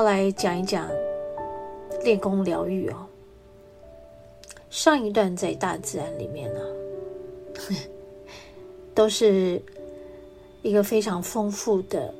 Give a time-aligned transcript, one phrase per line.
[0.00, 0.88] 要来讲一讲
[2.02, 3.06] 练功疗愈哦。
[4.70, 6.60] 上一段在大自然里面呢，
[8.94, 9.60] 都是
[10.62, 12.14] 一个非常丰富的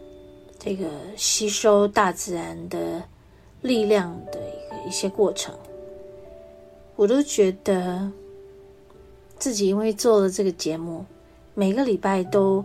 [0.59, 3.03] 这个吸收大自然的
[3.63, 5.55] 力量的一个一些过程。
[6.97, 8.13] 我都觉得
[9.39, 11.03] 自己因为做了这个节目，
[11.55, 12.63] 每个礼拜都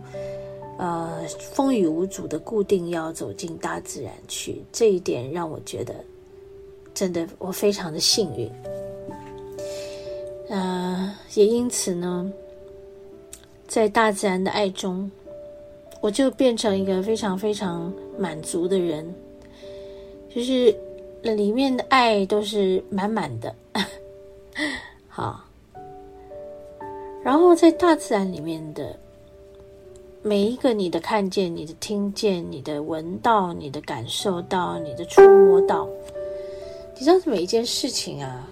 [0.78, 5.94] 呃风雨无阻的固定要走进大自然去，这一点让我觉得
[6.94, 8.50] 真的我非常的幸运。
[10.48, 12.30] 呃，也因此呢，
[13.66, 15.10] 在大自然的爱中，
[16.00, 19.12] 我就变成一个非常非常满足的人，
[20.32, 20.72] 就是
[21.22, 23.52] 里面的爱都是满满的。
[25.08, 25.44] 好，
[27.24, 28.96] 然后在大自然里面的
[30.26, 35.88] 每一个你的看见、你的听见、你的闻到、你的感受到、你的触摸到，
[36.98, 38.44] 你知道，每一件事情啊。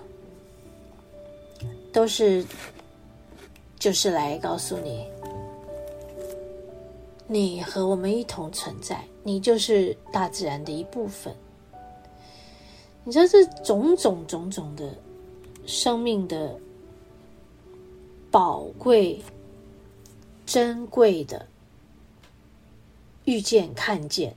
[1.92, 2.46] 都是，
[3.76, 5.04] 就是来告诉你，
[7.26, 11.34] 你和我们一同存在，你就是大自然的一部分。
[13.02, 14.94] 你知道这种种种种的
[15.66, 16.56] 生命的
[18.30, 19.20] 宝贵、
[20.46, 21.44] 珍贵的
[23.24, 24.36] 遇见、看见，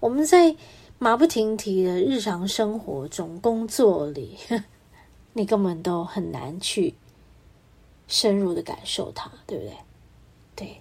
[0.00, 0.56] 我们在
[0.98, 4.36] 马不停蹄的日常生活中、工作里。
[5.36, 6.94] 你根本都很难去
[8.06, 9.76] 深入的感受它，对不对？
[10.54, 10.80] 对。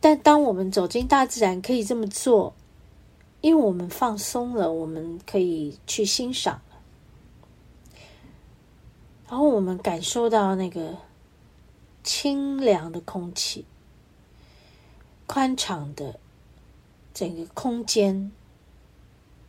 [0.00, 2.54] 但当我们走进大自然，可以这么做，
[3.40, 6.62] 因为我们放松了，我们可以去欣赏，
[9.28, 10.96] 然后我们感受到那个
[12.04, 13.64] 清凉的空气、
[15.28, 16.18] 宽敞的
[17.14, 18.32] 整个空间，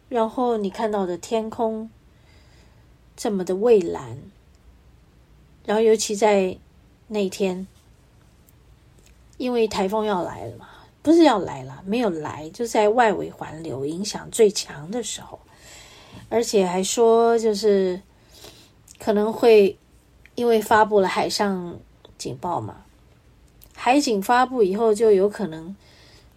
[0.10, 1.90] 然后你看到的天空。
[3.22, 4.18] 这么的蔚蓝，
[5.66, 6.58] 然后尤其在
[7.10, 7.68] 那天，
[9.38, 10.70] 因为台风要来了嘛，
[11.02, 15.38] 不是要来了，没有来，就在外围环流影响最强的时候，
[16.30, 18.02] 而且还说就是
[18.98, 19.78] 可能会
[20.36, 21.78] 因为发布了海上
[22.18, 22.86] 警报嘛，
[23.82, 25.74] 海警发布以后就有可能，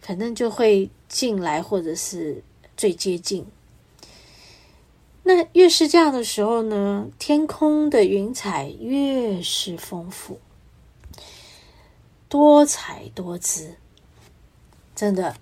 [0.00, 2.40] 反正就会进来或者是
[2.76, 3.44] 最接近。
[5.24, 10.38] 那越是这样的时候呢，天空的云彩越是丰富、
[12.28, 13.74] 多彩多姿，
[14.94, 15.34] 真的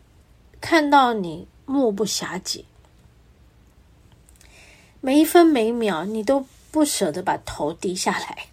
[0.59, 2.65] 看到你目不暇接，
[5.03, 8.47] 每一分每秒你都不舍得把头低下来。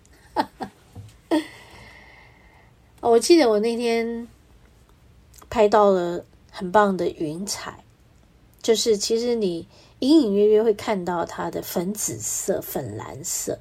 [3.10, 4.28] 我记得我那天
[5.50, 7.84] 拍到了很棒的云彩，
[8.62, 9.68] 就是其实你。
[10.00, 13.58] 隐隐约约会看到它的粉紫色、粉蓝色，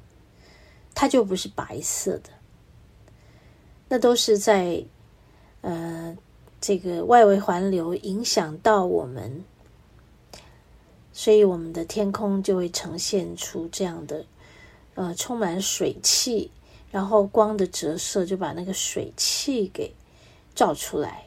[0.93, 2.29] 它就不是白色的。
[3.89, 4.85] 那都是在
[5.61, 6.15] 呃
[6.61, 9.43] 这个外围环流影响到我们，
[11.11, 14.23] 所以我们的天空就会呈现出这样的
[14.93, 16.51] 呃充满水汽，
[16.91, 19.93] 然后光的折射就把那个水汽给
[20.55, 21.25] 照出来，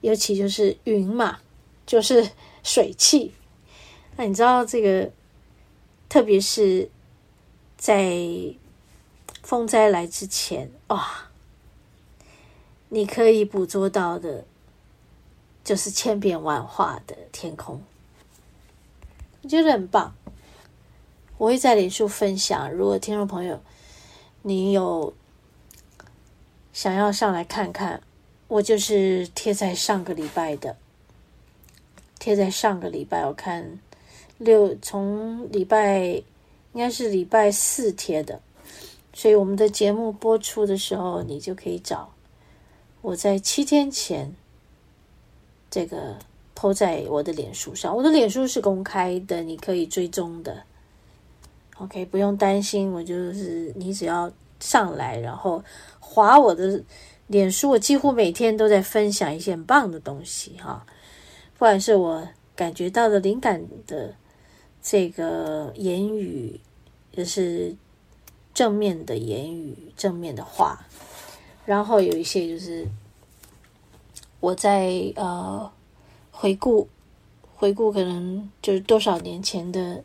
[0.00, 1.40] 尤其就是云嘛，
[1.86, 2.30] 就是
[2.62, 3.32] 水汽。
[4.16, 5.10] 那你知道这个，
[6.08, 6.90] 特别是
[7.76, 8.14] 在
[9.42, 11.28] 风灾来之前，哇，
[12.90, 14.44] 你可以捕捉到的，
[15.64, 17.82] 就是千变万化的天空，
[19.42, 20.14] 我觉得很棒。
[21.38, 23.62] 我会在脸书分享，如果听众朋友
[24.42, 25.12] 你有
[26.72, 28.02] 想要上来看看，
[28.48, 30.76] 我就是贴在上个礼拜的，
[32.18, 33.78] 贴在上个礼拜，我看。
[34.38, 35.98] 六从礼拜
[36.72, 38.40] 应该是礼拜四贴的，
[39.12, 42.10] 所以我们的节目播出的时候，你就可以找
[43.02, 44.34] 我在七天前
[45.70, 46.18] 这个
[46.56, 47.94] po 在我的脸书上。
[47.94, 50.64] 我的脸书是公开的，你可以追踪的。
[51.80, 54.30] OK，不用担心，我就是你只要
[54.60, 55.62] 上来，然后
[55.98, 56.82] 划我的
[57.26, 60.86] 脸书，我几乎每天都在分享一些很棒的东西哈，
[61.54, 64.14] 不管是我感觉到的灵感的。
[64.82, 66.58] 这个言语
[67.12, 67.76] 也是
[68.54, 70.86] 正面的言语，正面的话，
[71.66, 72.88] 然后有一些就是
[74.40, 75.70] 我在呃
[76.30, 76.88] 回顾
[77.54, 80.02] 回顾，可能就是多少年前的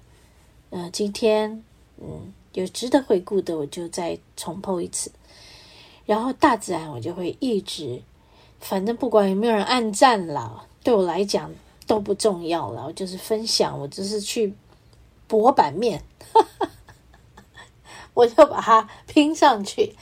[0.72, 1.64] 呃今天，
[2.02, 5.12] 嗯，有值得回顾的，我就再重播一次。
[6.06, 8.02] 然后大自然，我就会一直，
[8.60, 11.52] 反正不管有没有人按赞啦，对我来讲
[11.88, 14.54] 都不重要了，我就是分享，我只是去
[15.28, 16.04] 博版面，
[18.14, 19.96] 我就把它拼上去。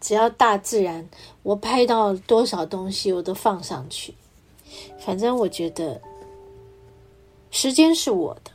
[0.00, 1.08] 只要大自然，
[1.42, 4.14] 我拍到多少东西，我都放上去。
[4.98, 6.00] 反正我觉得
[7.50, 8.50] 时间是我的，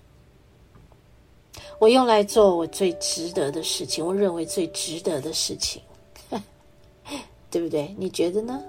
[1.80, 5.82] 我用来做我最值得的事情，我认为最值得的事情，
[7.52, 7.94] 对不对？
[7.98, 8.64] 你觉得呢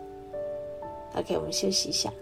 [1.14, 2.12] ？OK，我们休息一下。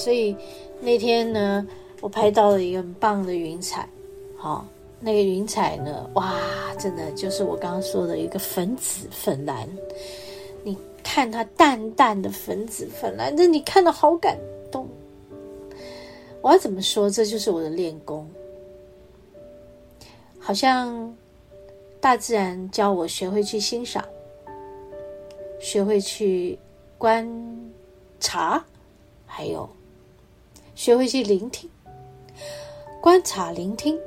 [0.00, 0.34] 所以
[0.80, 1.66] 那天呢，
[2.00, 3.86] 我拍到了一个很棒的云彩，
[4.34, 4.66] 好，
[4.98, 6.40] 那个云彩呢，哇，
[6.78, 9.68] 真的就是我刚刚说的一个粉紫粉蓝。
[10.64, 14.38] 你看它淡淡的粉紫粉蓝，这你看的好感
[14.72, 14.88] 动。
[16.40, 17.10] 我要怎么说？
[17.10, 18.26] 这就是我的练功，
[20.38, 21.14] 好像
[22.00, 24.02] 大自然教我学会去欣赏，
[25.60, 26.58] 学会去
[26.96, 27.28] 观
[28.18, 28.64] 察，
[29.26, 29.68] 还有。
[30.80, 31.68] 学会去聆听、
[33.02, 34.00] 观察、聆听，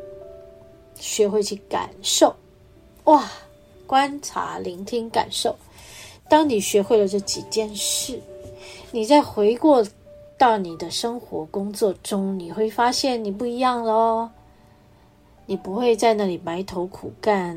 [0.95, 2.35] 学会去感受。
[3.03, 3.29] 哇！
[3.85, 5.55] 观察、聆听、感受。
[6.27, 8.19] 当你学会了这几件事，
[8.89, 9.85] 你再回过
[10.35, 14.31] 到你的生活、工作中，你会发现你不一样了哦。
[15.45, 17.55] 你不会在那里埋头苦干，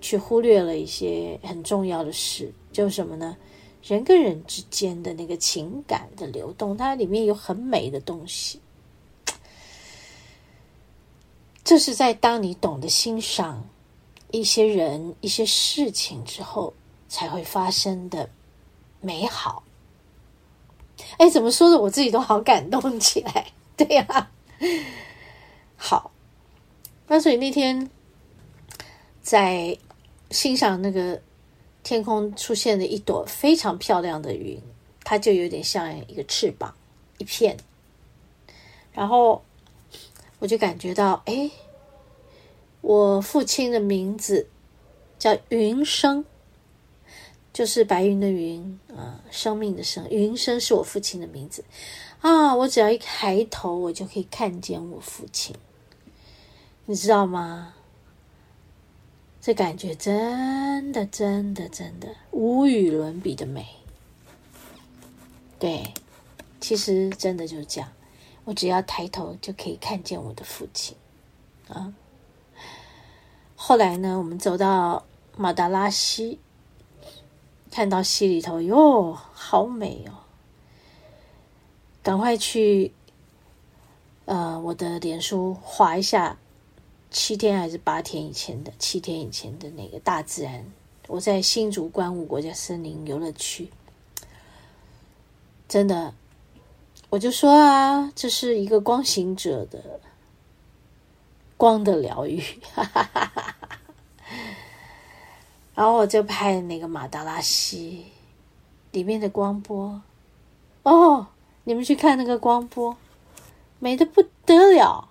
[0.00, 3.36] 去忽略了一些很重要的事，就什么呢？
[3.82, 8.60] 人跟人之间的那个情感的流动，它里面有很美的东西。
[11.64, 13.64] 这是在当你懂得欣赏
[14.30, 16.74] 一些人、一些事情之后，
[17.08, 18.28] 才会发生的
[19.00, 19.62] 美好。
[21.18, 21.78] 哎，怎么说的？
[21.78, 23.52] 我自己都好感动起来。
[23.76, 24.30] 对呀、
[25.76, 26.10] 好。
[27.06, 27.88] 那所以那天
[29.22, 29.78] 在
[30.30, 31.22] 欣赏那个。
[31.88, 34.60] 天空出现了一朵非常漂亮的云，
[35.04, 36.74] 它就有点像一个翅膀，
[37.16, 37.56] 一片。
[38.92, 39.42] 然后
[40.38, 41.50] 我就感觉到，哎，
[42.82, 44.48] 我父亲的名字
[45.18, 46.26] 叫云生，
[47.54, 51.64] 就是白云的云，啊，生命的生，云生是我父亲的名字
[52.20, 52.54] 啊。
[52.54, 55.56] 我只要一抬头，我就可以看见我父亲，
[56.84, 57.72] 你知道吗？
[59.40, 63.66] 这感觉真的、真的、真的无与伦比的美。
[65.58, 65.94] 对，
[66.60, 67.90] 其实真的就是这样。
[68.44, 70.96] 我只要抬头就可以看见我的父亲
[71.68, 71.94] 啊。
[73.56, 75.04] 后来呢，我们走到
[75.36, 76.38] 马达拉溪，
[77.70, 80.12] 看到溪里头哟，好美哦！
[82.02, 82.92] 赶快去，
[84.26, 86.38] 呃，我的脸书划一下。
[87.10, 88.72] 七天还是八天以前的？
[88.78, 90.64] 七天以前的那个大自然，
[91.06, 93.70] 我在新竹观雾国家森林游乐区，
[95.66, 96.12] 真的，
[97.08, 100.00] 我就说啊，这是一个光行者的
[101.56, 102.40] 光的疗愈，
[102.74, 103.54] 哈哈哈哈哈。
[105.74, 108.04] 然后我就拍那个马达拉溪
[108.92, 110.02] 里面的光波，
[110.82, 111.28] 哦，
[111.64, 112.96] 你们去看那个光波，
[113.78, 115.08] 美的不得了。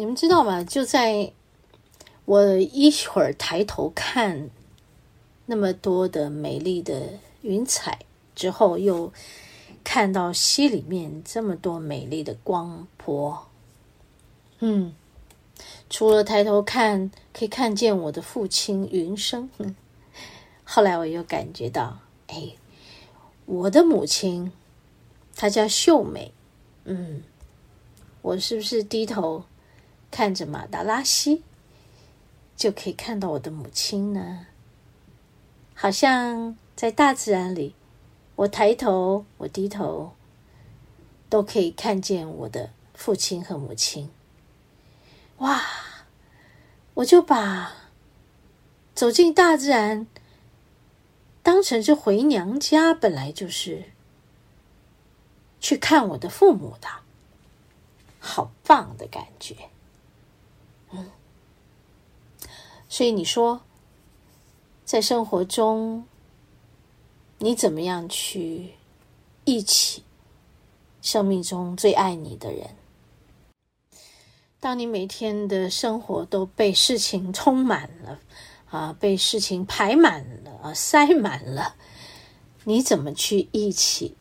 [0.00, 0.64] 你们知道吗？
[0.64, 1.30] 就在
[2.24, 4.48] 我一会儿抬头看
[5.44, 7.98] 那么多的美丽的云彩
[8.34, 9.12] 之后，又
[9.84, 13.46] 看到溪里面这么多美丽的光波。
[14.60, 14.94] 嗯，
[15.90, 19.50] 除了抬头看，可以看见我的父亲云生。
[20.64, 22.54] 后来我又感觉到，哎，
[23.44, 24.50] 我的母亲
[25.36, 26.32] 她叫秀美。
[26.84, 27.22] 嗯，
[28.22, 29.44] 我是不是低头？
[30.10, 31.42] 看着马达拉西，
[32.56, 34.46] 就可以看到我的母亲呢。
[35.74, 37.74] 好像在大自然里，
[38.36, 40.12] 我抬头，我低头，
[41.28, 44.10] 都可以看见我的父亲和母亲。
[45.38, 45.62] 哇！
[46.94, 47.72] 我就把
[48.94, 50.06] 走进大自然
[51.42, 53.84] 当成是回娘家，本来就是
[55.60, 56.88] 去看我的父母的，
[58.18, 59.70] 好棒的感觉。
[60.90, 61.10] 嗯，
[62.92, 63.60] 所以你说，
[64.84, 66.04] 在生活中，
[67.38, 68.72] 你怎么样去
[69.44, 70.02] 一起
[71.00, 72.68] 生命中最爱你的人，
[74.58, 78.18] 当你每天的生活都被事情充满了，
[78.68, 81.76] 啊，被事情排满了，啊，塞满了，
[82.64, 84.16] 你怎么去一起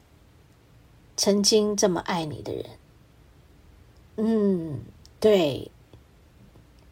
[1.18, 2.66] 曾经这么爱你的人？
[4.18, 4.82] 嗯，
[5.20, 5.72] 对，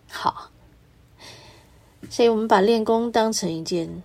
[0.09, 0.49] 好。
[2.09, 4.01] 所以我们把练功当成一件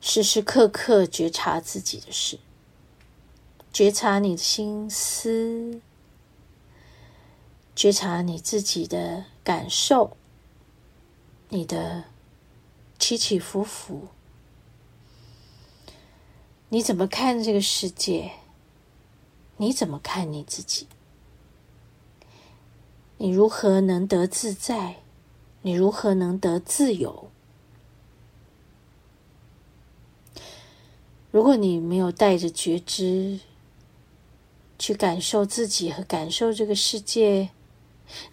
[0.00, 2.38] 时时刻刻觉察自己的事，
[3.72, 5.80] 觉察你的心思。
[7.74, 10.16] 觉察你自己的感受，
[11.48, 12.04] 你的
[12.98, 14.08] 起起伏伏，
[16.68, 18.32] 你怎么看这个世界？
[19.56, 20.86] 你怎么看你自己？
[23.16, 25.01] 你如何能得自在？
[25.62, 27.30] 你如何能得自由？
[31.30, 33.40] 如果你没有带着觉知
[34.78, 37.48] 去感受自己和感受这个世界，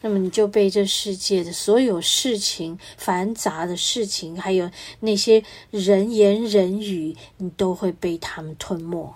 [0.01, 4.69] 那么你就被这世界的所有事情、繁杂的事情，还有
[4.99, 9.15] 那些人言人语，你都会被他们吞没，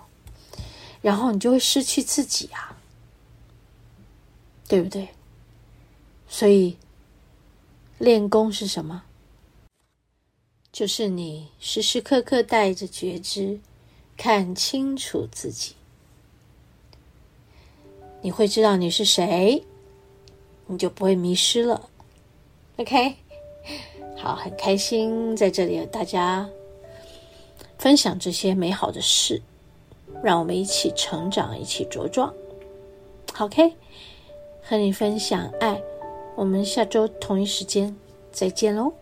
[1.02, 2.78] 然后你就会失去自己啊，
[4.66, 5.08] 对不对？
[6.26, 6.78] 所以
[7.98, 9.04] 练功是什么？
[10.72, 13.60] 就是你时时刻刻带着觉知，
[14.16, 15.74] 看清楚自己，
[18.22, 19.64] 你会知道你是谁。
[20.66, 21.90] 你就不会迷失了
[22.78, 23.16] ，OK？
[24.16, 26.48] 好，很开心在这里和大家
[27.76, 29.42] 分享这些美好的事，
[30.22, 32.32] 让我们一起成长，一起茁壮。
[33.38, 33.74] OK？
[34.62, 35.82] 和你分享爱，
[36.36, 37.94] 我们下周同一时间
[38.32, 38.92] 再见喽。